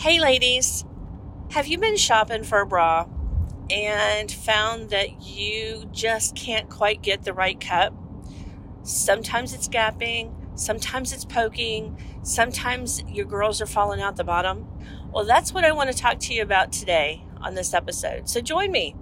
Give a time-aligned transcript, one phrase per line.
[0.00, 0.86] Hey, ladies,
[1.50, 3.06] have you been shopping for a bra
[3.68, 7.92] and found that you just can't quite get the right cup?
[8.82, 14.66] Sometimes it's gapping, sometimes it's poking, sometimes your girls are falling out the bottom.
[15.12, 18.26] Well, that's what I want to talk to you about today on this episode.
[18.26, 18.96] So join me.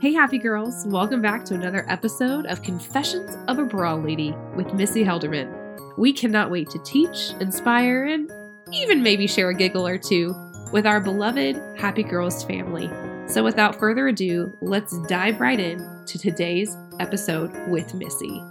[0.00, 0.86] Hey, happy girls.
[0.86, 5.61] Welcome back to another episode of Confessions of a Bra Lady with Missy Helderman.
[5.96, 8.30] We cannot wait to teach, inspire, and
[8.72, 10.34] even maybe share a giggle or two
[10.72, 12.90] with our beloved Happy Girls family.
[13.28, 18.42] So, without further ado, let's dive right in to today's episode with Missy.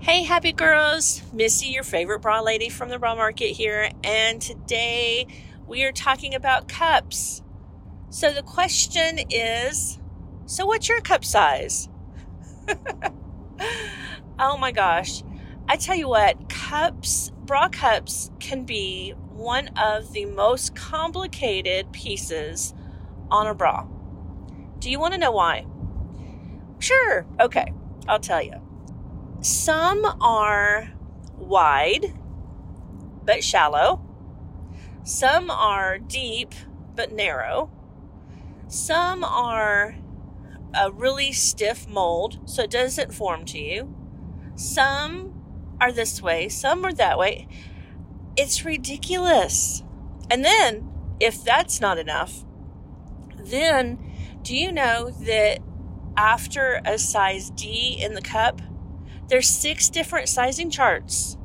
[0.00, 1.22] Hey, happy girls!
[1.32, 5.28] Missy, your favorite bra lady from the bra market here, and today
[5.66, 7.40] we are talking about cups.
[8.10, 9.98] So, the question is
[10.46, 11.88] so, what's your cup size?
[14.38, 15.22] oh my gosh.
[15.68, 22.74] I tell you what, cups, bra cups can be one of the most complicated pieces
[23.30, 23.86] on a bra.
[24.78, 25.66] Do you want to know why?
[26.78, 27.26] Sure.
[27.40, 27.72] Okay.
[28.06, 28.60] I'll tell you.
[29.40, 30.92] Some are
[31.36, 32.14] wide
[33.24, 34.00] but shallow.
[35.02, 36.54] Some are deep
[36.94, 37.70] but narrow.
[38.68, 39.96] Some are
[40.76, 43.94] a really stiff mold, so it doesn't form to you.
[44.56, 45.34] Some
[45.80, 47.48] are this way, some are that way.
[48.36, 49.82] It's ridiculous.
[50.30, 52.44] And then, if that's not enough,
[53.36, 53.98] then
[54.42, 55.60] do you know that
[56.16, 58.60] after a size D in the cup,
[59.28, 61.36] there's six different sizing charts.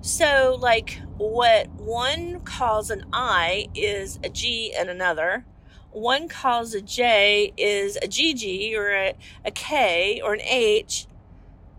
[0.00, 5.44] So, like what one calls an I is a G in another
[5.90, 11.06] one calls a J is a GG or a, a K or an H,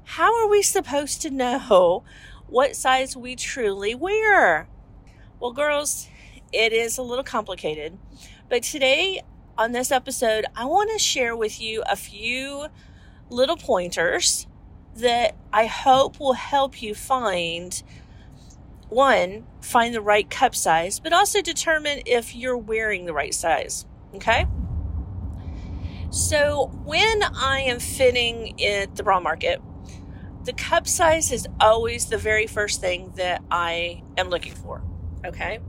[0.04, 2.04] how are we supposed to know
[2.48, 4.68] what size we truly wear?
[5.40, 6.08] Well, girls,
[6.52, 7.98] it is a little complicated,
[8.50, 9.22] but today
[9.58, 12.68] on this episode, I want to share with you a few
[13.30, 14.48] little pointers
[14.96, 17.82] that I hope will help you find
[18.90, 23.86] one, find the right cup size, but also determine if you're wearing the right size.
[24.16, 24.46] Okay?
[26.12, 29.62] So when I am fitting at the bra market,
[30.44, 34.82] the cup size is always the very first thing that I am looking for.
[35.26, 35.60] Okay?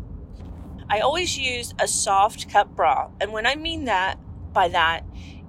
[0.88, 3.10] I always use a soft cup bra.
[3.20, 4.18] And when I mean that
[4.52, 5.04] by that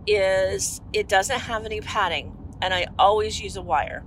[0.06, 4.04] is it doesn't have any padding and I always use a wire.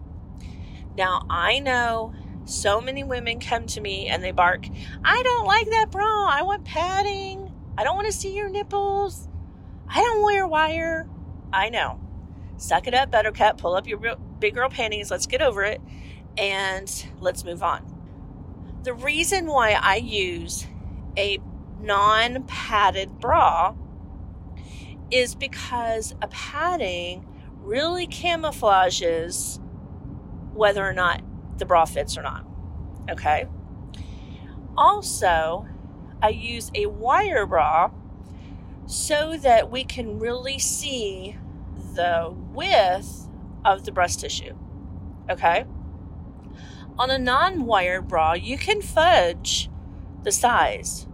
[0.97, 4.67] Now I know so many women come to me and they bark,
[5.05, 6.28] I don't like that bra.
[6.28, 7.44] I want padding.
[7.77, 9.29] I don't want to see your nipples.
[9.89, 11.09] I don't wear wire.
[11.53, 12.01] I know.
[12.57, 13.59] Suck it up, Buttercup.
[13.59, 15.11] Pull up your big girl panties.
[15.11, 15.81] Let's get over it
[16.37, 17.91] and let's move on.
[18.85, 20.67] The reason why I use
[21.17, 21.39] a
[21.81, 23.75] non padded bra
[25.11, 27.27] is because a padding
[27.61, 29.61] really camouflages
[30.53, 31.23] whether or not
[31.59, 32.45] the bra fits or not.
[33.11, 33.47] Okay.
[34.77, 35.67] Also,
[36.25, 37.91] I use a wire bra
[38.87, 41.37] so that we can really see
[41.95, 43.29] the width
[43.62, 44.57] of the breast tissue.
[45.29, 45.67] Okay?
[46.99, 49.69] On a non wire bra, you can fudge
[50.23, 51.07] the size.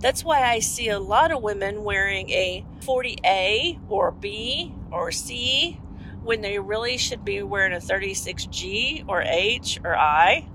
[0.00, 5.80] That's why I see a lot of women wearing a 40A or B or C
[6.24, 10.48] when they really should be wearing a 36G or H or I.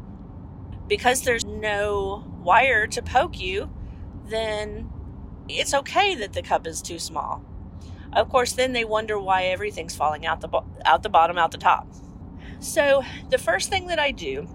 [0.90, 3.70] Because there's no wire to poke you,
[4.26, 4.90] then
[5.50, 7.44] it's okay that the cup is too small.
[8.14, 11.52] Of course, then they wonder why everything's falling out the bo- out the bottom, out
[11.52, 11.88] the top.
[12.60, 14.48] So, the first thing that I do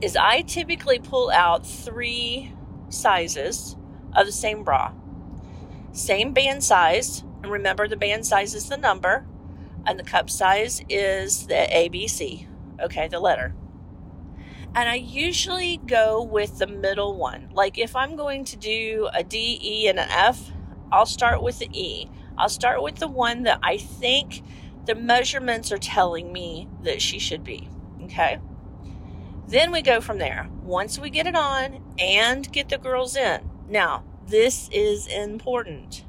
[0.00, 2.52] is I typically pull out three
[2.88, 3.76] sizes
[4.14, 4.92] of the same bra.
[5.92, 9.26] Same band size, and remember the band size is the number,
[9.84, 12.46] and the cup size is the ABC,
[12.80, 13.54] okay, the letter.
[14.74, 17.48] And I usually go with the middle one.
[17.52, 20.52] Like if I'm going to do a D, E, and an F,
[20.92, 22.08] I'll start with the E.
[22.36, 24.42] I'll start with the one that I think
[24.86, 27.68] the measurements are telling me that she should be.
[28.04, 28.38] Okay.
[29.48, 30.48] Then we go from there.
[30.62, 33.50] Once we get it on and get the girls in.
[33.68, 36.04] Now, this is important.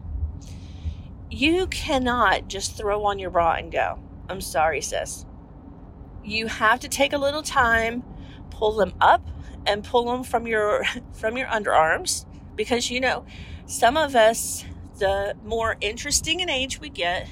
[1.32, 4.00] You cannot just throw on your bra and go.
[4.30, 5.26] I'm sorry, sis.
[6.24, 8.04] You have to take a little time
[8.60, 9.26] pull them up
[9.66, 10.84] and pull them from your
[11.14, 12.26] from your underarms
[12.56, 13.26] because you know
[13.66, 14.66] some of us
[14.98, 17.28] the more interesting in age we get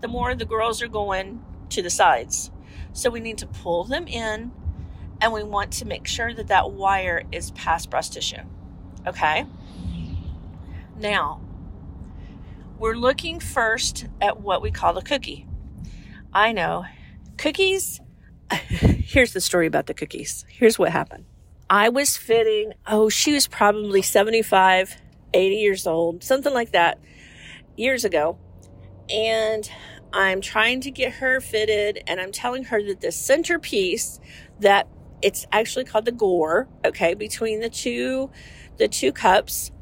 [0.00, 2.50] the more the girls are going to the sides
[2.92, 4.52] So we need to pull them in
[5.20, 8.42] and we want to make sure that that wire is past breast tissue.
[9.06, 9.46] Okay?
[10.98, 11.40] Now,
[12.78, 15.46] we're looking first at what we call the cookie.
[16.32, 16.86] I know.
[17.36, 18.00] Cookies.
[19.10, 20.44] Here's the story about the cookies.
[20.48, 21.24] Here's what happened.
[21.68, 24.98] I was fitting, oh, she was probably 75,
[25.34, 27.00] 80 years old, something like that,
[27.76, 28.38] years ago.
[29.12, 29.68] And
[30.12, 34.20] I'm trying to get her fitted, and I'm telling her that the centerpiece
[34.60, 34.86] that
[35.22, 38.30] it's actually called the gore, okay, between the two
[38.76, 39.72] the two cups.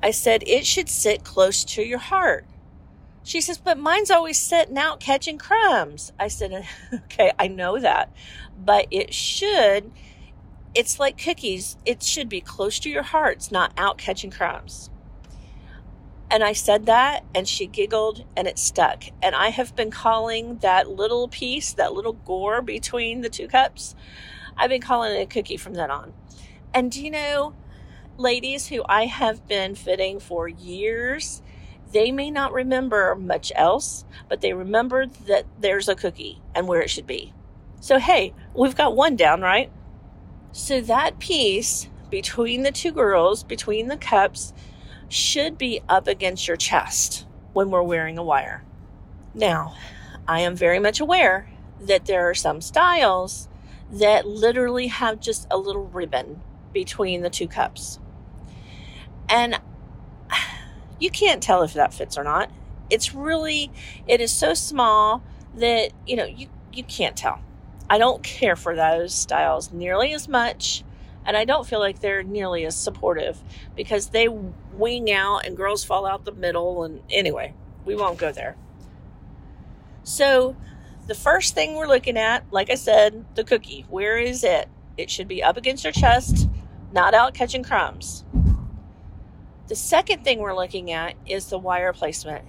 [0.00, 2.46] I said it should sit close to your heart.
[3.24, 6.12] She says, but mine's always sitting out catching crumbs.
[6.20, 8.14] I said, okay, I know that,
[8.56, 9.90] but it should
[10.74, 11.76] it's like cookies.
[11.86, 13.36] It should be close to your heart.
[13.36, 14.90] It's not out catching crumbs.
[16.30, 19.04] And I said that, and she giggled, and it stuck.
[19.22, 23.94] And I have been calling that little piece, that little gore between the two cups,
[24.56, 26.12] I've been calling it a cookie from then on.
[26.72, 27.54] And do you know,
[28.16, 31.40] ladies who I have been fitting for years,
[31.94, 36.82] they may not remember much else, but they remember that there's a cookie and where
[36.82, 37.32] it should be.
[37.80, 39.70] So, hey, we've got one down, right?
[40.50, 44.52] So that piece between the two girls, between the cups,
[45.08, 48.64] should be up against your chest when we're wearing a wire.
[49.32, 49.76] Now,
[50.26, 51.48] I am very much aware
[51.80, 53.48] that there are some styles
[53.90, 56.40] that literally have just a little ribbon
[56.72, 58.00] between the two cups.
[59.28, 59.60] And
[60.98, 62.50] you can't tell if that fits or not.
[62.90, 63.70] It's really,
[64.06, 65.22] it is so small
[65.56, 67.40] that, you know, you, you can't tell.
[67.88, 70.84] I don't care for those styles nearly as much.
[71.26, 73.38] And I don't feel like they're nearly as supportive
[73.74, 76.84] because they wing out and girls fall out the middle.
[76.84, 77.54] And anyway,
[77.84, 78.56] we won't go there.
[80.02, 80.54] So,
[81.06, 83.86] the first thing we're looking at, like I said, the cookie.
[83.88, 84.68] Where is it?
[84.96, 86.48] It should be up against your chest,
[86.92, 88.24] not out catching crumbs.
[89.68, 92.44] The second thing we're looking at is the wire placement.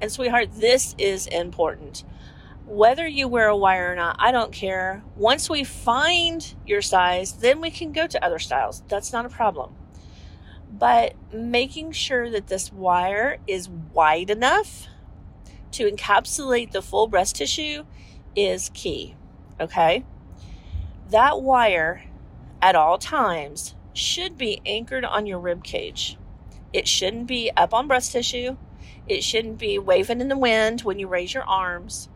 [0.00, 2.04] And, sweetheart, this is important
[2.70, 5.02] whether you wear a wire or not, I don't care.
[5.16, 8.84] Once we find your size, then we can go to other styles.
[8.86, 9.74] That's not a problem.
[10.70, 14.86] But making sure that this wire is wide enough
[15.72, 17.84] to encapsulate the full breast tissue
[18.36, 19.16] is key.
[19.60, 20.04] Okay?
[21.10, 22.04] That wire
[22.62, 26.16] at all times should be anchored on your rib cage.
[26.72, 28.56] It shouldn't be up on breast tissue.
[29.08, 32.08] It shouldn't be waving in the wind when you raise your arms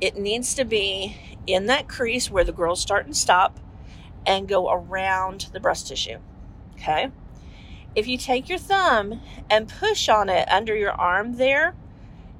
[0.00, 1.16] it needs to be
[1.46, 3.58] in that crease where the girls start and stop
[4.26, 6.18] and go around the breast tissue.
[6.74, 7.10] Okay?
[7.94, 9.20] If you take your thumb
[9.50, 11.74] and push on it under your arm there,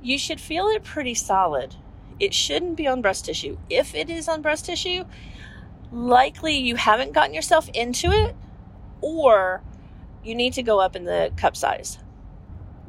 [0.03, 1.77] you should feel it pretty solid.
[2.19, 3.59] It shouldn't be on breast tissue.
[3.69, 5.05] If it is on breast tissue,
[5.93, 8.35] likely you haven't gotten yourself into it
[9.01, 9.63] or
[10.23, 11.99] you need to go up in the cup size.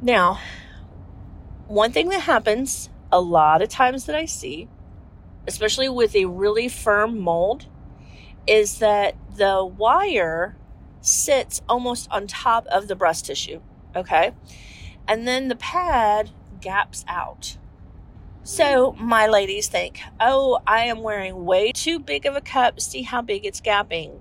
[0.00, 0.40] Now,
[1.66, 4.68] one thing that happens a lot of times that I see,
[5.46, 7.66] especially with a really firm mold,
[8.46, 10.56] is that the wire
[11.00, 13.60] sits almost on top of the breast tissue.
[13.94, 14.32] Okay.
[15.06, 17.56] And then the pad gaps out.
[18.44, 22.80] So my ladies think, oh, I am wearing way too big of a cup.
[22.80, 24.20] See how big it's gapping.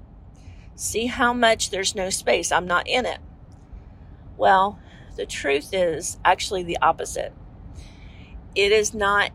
[0.76, 2.52] See how much there's no space.
[2.52, 3.20] I'm not in it.
[4.38, 4.80] Well,
[5.16, 7.34] the truth is actually the opposite
[8.56, 9.32] it is not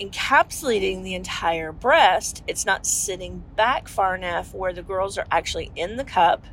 [0.00, 2.42] encapsulating the entire breast.
[2.46, 6.44] It's not sitting back far enough where the girls are actually in the cup.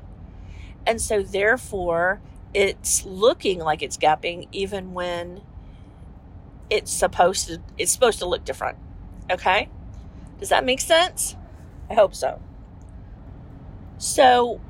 [0.85, 2.21] And so, therefore,
[2.53, 5.41] it's looking like it's gapping even when
[6.69, 8.77] it's supposed to it's supposed to look different.
[9.31, 9.69] Okay?
[10.39, 11.35] Does that make sense?
[11.89, 12.41] I hope so.
[13.97, 14.61] So,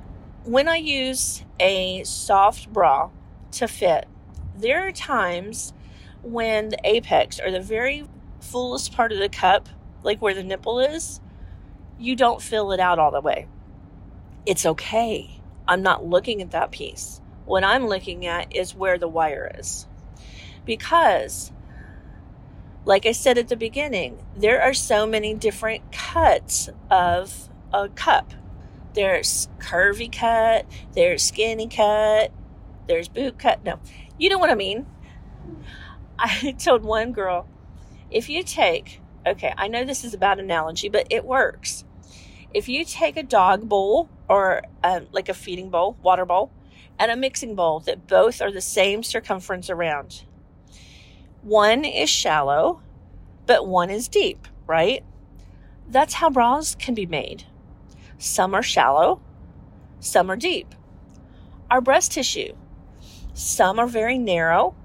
[0.46, 3.10] when I use a soft bra
[3.52, 4.08] to fit,
[4.56, 5.74] there are times
[6.22, 8.08] when the apex or the very
[8.40, 9.68] fullest part of the cup,
[10.04, 11.20] like where the nipple is,
[12.00, 13.48] you don't fill it out all the way.
[14.46, 15.42] It's okay.
[15.68, 17.20] I'm not looking at that piece.
[17.46, 19.88] What I'm looking at is where the wire is.
[20.66, 21.52] Because,
[22.88, 28.34] like I said at the beginning, there are so many different cuts of a cup.
[28.94, 32.32] There's curvy cut, there's skinny cut,
[32.88, 33.66] there's boot cut.
[33.66, 33.82] No,
[34.18, 34.86] you know what I mean.
[36.20, 37.46] I told one girl,
[38.10, 41.84] if you take, okay, I know this is a bad analogy, but it works.
[42.54, 46.52] If you take a dog bowl or um, like a feeding bowl, water bowl,
[46.98, 50.24] and a mixing bowl that both are the same circumference around,
[51.42, 52.82] one is shallow,
[53.46, 54.48] but one is deep.
[54.68, 55.04] right?
[55.88, 57.46] That's how bras can be made.
[58.18, 59.22] Some are shallow,
[60.00, 60.76] some are deep.
[61.72, 62.54] Our breast tissue,
[63.34, 64.76] some are very narrow,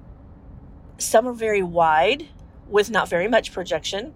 [0.98, 2.28] some are very wide
[2.68, 4.14] with not very much projection,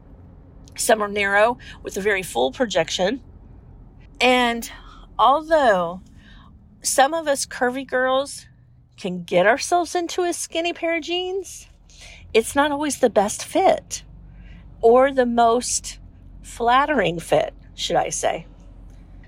[0.77, 3.21] some are narrow with a very full projection.
[4.21, 4.71] And
[5.19, 6.03] although
[6.83, 8.47] some of us curvy girls
[8.97, 11.69] can get ourselves into a skinny pair of jeans,
[12.37, 14.05] it's not always the best fit
[14.83, 15.99] or the most
[16.43, 18.47] flattering fit, should I say.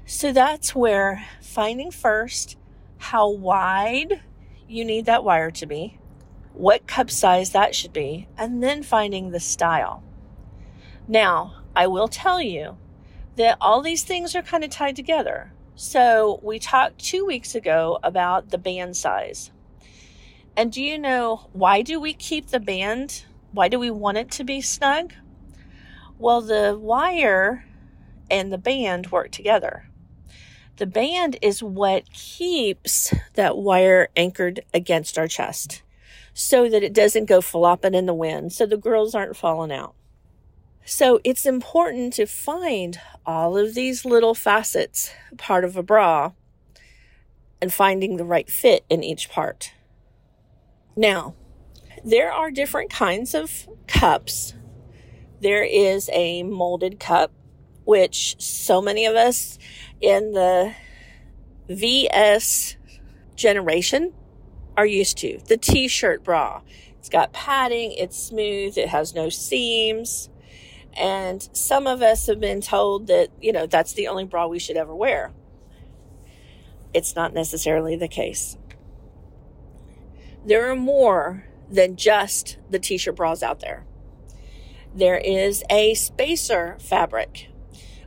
[0.04, 2.58] So that's where finding first
[2.98, 4.20] how wide
[4.68, 5.98] you need that wire to be,
[6.52, 10.02] what cup size that should be, and then finding the style.
[11.08, 12.76] Now, I will tell you
[13.36, 15.54] that all these things are kind of tied together.
[15.76, 19.50] So, we talked two weeks ago about the band size.
[20.58, 23.24] And do you know why do we keep the band?
[23.52, 25.12] Why do we want it to be snug?
[26.18, 27.64] Well, the wire
[28.28, 29.88] and the band work together.
[30.78, 35.82] The band is what keeps that wire anchored against our chest
[36.34, 39.94] so that it doesn't go flopping in the wind, so the girls aren't falling out.
[40.84, 46.32] So it's important to find all of these little facets part of a bra
[47.62, 49.72] and finding the right fit in each part.
[50.98, 51.36] Now,
[52.04, 54.54] there are different kinds of cups.
[55.40, 57.30] There is a molded cup,
[57.84, 59.60] which so many of us
[60.00, 60.74] in the
[61.68, 62.74] VS
[63.36, 64.12] generation
[64.76, 65.38] are used to.
[65.46, 66.62] The t shirt bra.
[66.98, 70.30] It's got padding, it's smooth, it has no seams.
[70.94, 74.58] And some of us have been told that, you know, that's the only bra we
[74.58, 75.32] should ever wear.
[76.92, 78.56] It's not necessarily the case
[80.44, 83.84] there are more than just the t shirt bras out there.
[84.94, 87.48] There is a spacer fabric,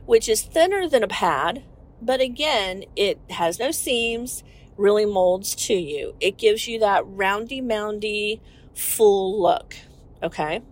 [0.04, 1.64] which is thinner than a pad,
[2.00, 4.42] but again, it has no seams,
[4.76, 6.14] really molds to you.
[6.20, 8.42] It gives you that roundy moundy
[8.74, 9.76] full look.
[10.22, 10.62] Okay.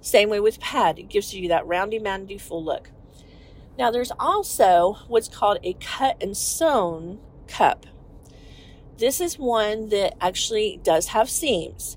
[0.00, 2.90] Same way with pad, it gives you that roundy moundy full look.
[3.78, 7.86] Now, there's also what's called a cut and sewn cup.
[8.98, 11.96] This is one that actually does have seams.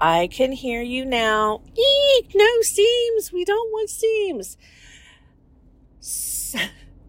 [0.00, 1.62] I can hear you now.
[1.76, 3.32] Eek, no seams.
[3.32, 4.56] We don't want seams.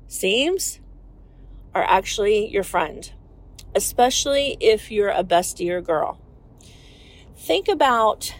[0.07, 0.79] seams
[1.75, 3.11] are actually your friend,
[3.75, 6.19] especially if you're a bestie or girl.
[7.37, 8.33] Think about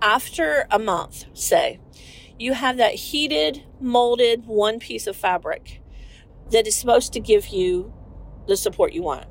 [0.00, 1.80] after a month, say,
[2.38, 5.80] you have that heated, molded one piece of fabric
[6.50, 7.92] that is supposed to give you
[8.46, 9.26] the support you want.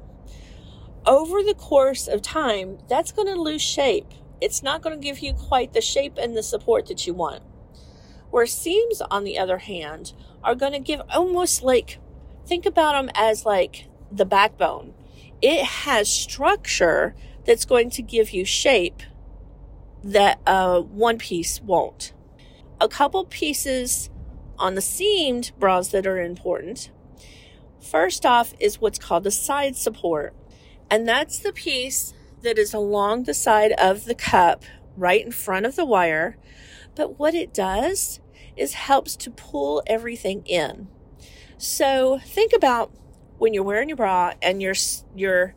[1.05, 4.07] Over the course of time, that's going to lose shape.
[4.39, 7.43] It's not going to give you quite the shape and the support that you want.
[8.29, 11.99] Where seams, on the other hand, are going to give almost like,
[12.45, 14.93] think about them as like the backbone.
[15.41, 17.15] It has structure
[17.45, 19.03] that's going to give you shape
[20.03, 22.13] that uh, one piece won't.
[22.79, 24.09] A couple pieces
[24.57, 26.91] on the seamed bras that are important
[27.83, 30.33] First off is what's called a side support,
[30.89, 34.63] and that's the piece that is along the side of the cup
[34.95, 36.37] right in front of the wire.
[36.95, 38.21] But what it does
[38.55, 40.87] is helps to pull everything in.
[41.57, 42.91] So think about
[43.37, 44.75] when you're wearing your bra and you're
[45.15, 45.53] you're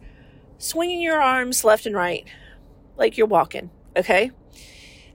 [0.59, 2.27] swinging your arms left and right
[2.97, 4.33] like you're walking, okay?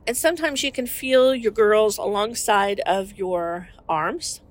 [0.08, 4.42] And sometimes you can feel your girls alongside of your arms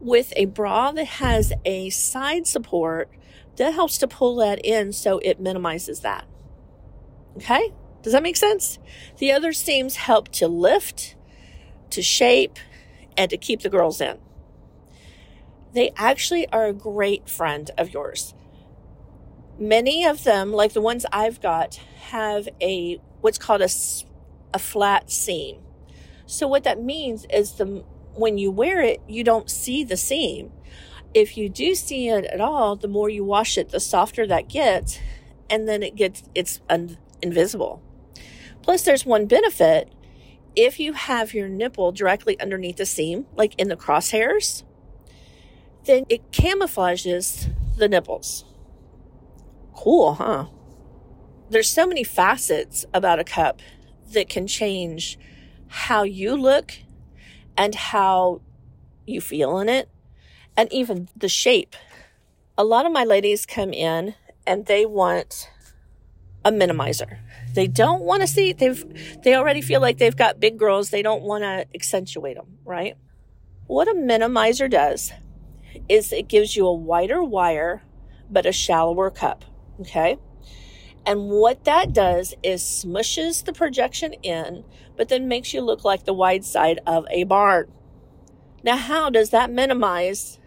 [0.00, 3.10] with a bra that has a side support
[3.56, 6.24] that helps to pull that in so it minimizes that.
[7.36, 7.72] Okay?
[8.02, 8.78] Does that make sense?
[9.18, 11.16] The other seams help to lift,
[11.90, 12.58] to shape,
[13.16, 14.18] and to keep the girls in.
[15.72, 18.34] They actually are a great friend of yours.
[19.58, 21.74] Many of them, like the ones I've got,
[22.10, 23.68] have a what's called a,
[24.54, 25.58] a flat seam.
[26.26, 27.84] So what that means is the
[28.18, 30.52] when you wear it, you don't see the seam.
[31.14, 34.48] If you do see it at all, the more you wash it, the softer that
[34.48, 34.98] gets,
[35.48, 37.82] and then it gets it's un- invisible.
[38.62, 39.92] Plus, there's one benefit.
[40.54, 44.64] If you have your nipple directly underneath the seam, like in the crosshairs,
[45.84, 48.44] then it camouflages the nipples.
[49.74, 50.46] Cool, huh?
[51.48, 53.62] There's so many facets about a cup
[54.12, 55.18] that can change
[55.68, 56.74] how you look
[57.58, 58.40] and how
[59.04, 59.90] you feel in it
[60.56, 61.74] and even the shape.
[62.56, 64.14] A lot of my ladies come in
[64.46, 65.50] and they want
[66.44, 67.18] a minimizer.
[67.54, 70.90] They don't want to see they've they already feel like they've got big girls.
[70.90, 72.96] They don't want to accentuate them, right?
[73.66, 75.12] What a minimizer does
[75.88, 77.82] is it gives you a wider wire
[78.30, 79.44] but a shallower cup,
[79.80, 80.18] okay?
[81.08, 84.62] And what that does is smushes the projection in,
[84.94, 87.72] but then makes you look like the wide side of a barn.
[88.62, 90.38] Now, how does that minimize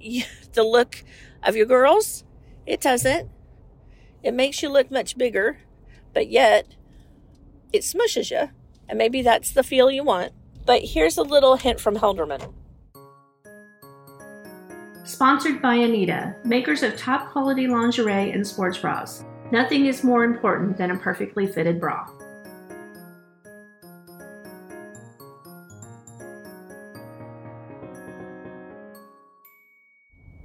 [0.52, 1.02] the look
[1.42, 2.22] of your girls?
[2.64, 3.28] It doesn't.
[4.22, 5.58] It makes you look much bigger,
[6.14, 6.76] but yet
[7.72, 8.50] it smushes you.
[8.88, 10.32] And maybe that's the feel you want.
[10.64, 12.54] But here's a little hint from Helderman.
[15.02, 19.24] Sponsored by Anita, makers of top quality lingerie and sports bras.
[19.50, 22.06] Nothing is more important than a perfectly fitted bra.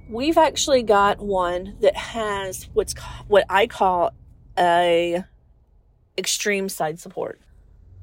[0.08, 2.94] We've actually got one that has what's
[3.26, 4.12] what I call
[4.56, 5.24] a
[6.16, 7.40] extreme side support.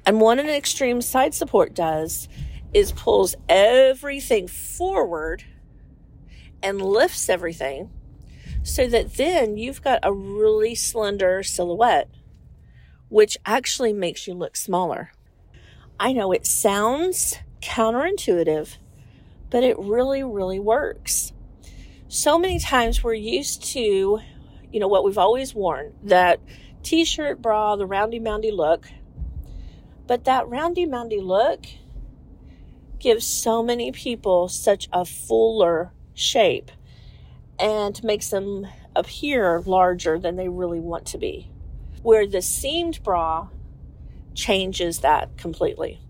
[0.04, 2.28] And what an extreme side support does
[2.74, 5.44] is pulls everything forward
[6.62, 7.90] and lifts everything
[8.62, 12.08] so that then you've got a really slender silhouette,
[13.08, 15.12] which actually makes you look smaller.
[15.98, 18.76] I know it sounds counterintuitive,
[19.50, 21.32] but it really, really works.
[22.08, 24.20] So many times we're used to,
[24.70, 26.40] you know, what we've always worn that
[26.82, 28.86] t shirt, bra, the roundy moundy look.
[30.06, 31.64] But that roundy moundy look
[32.98, 36.70] gives so many people such a fuller shape
[37.58, 41.50] and makes them appear larger than they really want to be.
[42.02, 43.48] Where the seamed bra
[44.34, 46.00] changes that completely.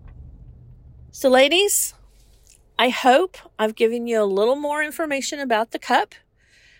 [1.11, 1.93] So, ladies,
[2.79, 6.15] I hope I've given you a little more information about the cup,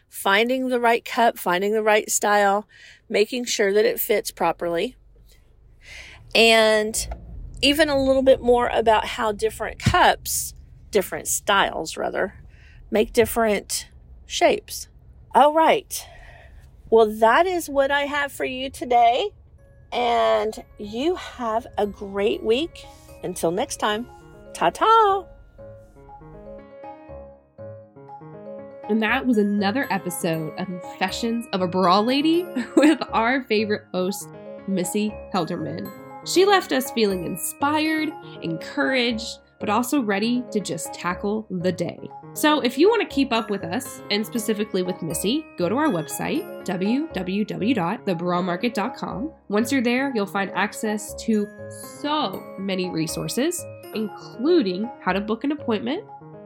[0.10, 2.68] finding the right cup, finding the right style,
[3.08, 4.96] making sure that it fits properly,
[6.34, 7.08] and
[7.62, 10.54] even a little bit more about how different cups,
[10.90, 12.36] different styles rather,
[12.90, 13.88] make different
[14.26, 14.88] shapes.
[15.36, 16.06] All right.
[16.90, 19.32] Well, that is what I have for you today.
[19.92, 22.86] And you have a great week.
[23.24, 24.08] Until next time,
[24.54, 25.26] ta ta.
[28.90, 34.28] And that was another episode of Confessions of a Brawl Lady with our favorite host,
[34.68, 35.90] Missy Helderman.
[36.28, 38.10] She left us feeling inspired,
[38.42, 41.98] encouraged, but also ready to just tackle the day.
[42.34, 45.78] So, if you want to keep up with us, and specifically with Missy, go to
[45.78, 49.32] our website, www.thebramarket.com.
[49.48, 51.48] Once you're there, you'll find access to
[52.02, 53.64] so many resources,
[53.96, 56.04] including how to book an appointment,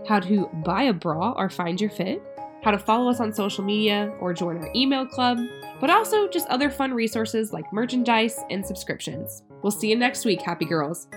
[0.07, 2.21] how to buy a bra or find your fit,
[2.61, 5.39] how to follow us on social media or join our email club,
[5.81, 9.41] but also just other fun resources like merchandise and subscriptions.
[9.63, 11.07] We'll see you next week, happy girls.